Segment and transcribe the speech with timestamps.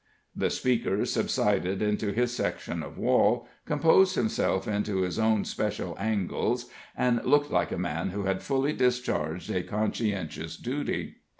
[0.35, 6.65] The speaker subsided into his section of wall, composed himself into his own especial angles,
[6.97, 11.17] and looked like a man who had fully discharged a conscientious duty.